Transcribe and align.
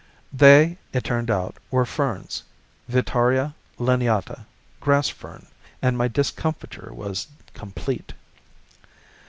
They, 0.33 0.79
it 0.93 1.03
turned 1.03 1.29
out, 1.29 1.57
were 1.69 1.85
ferns 1.85 2.41
(Vittaria 2.87 3.53
lineata 3.77 4.47
grass 4.79 5.09
fern), 5.09 5.45
and 5.79 5.95
my 5.95 6.07
discomfiture 6.07 6.91
was 6.91 7.27
complete. 7.53 8.13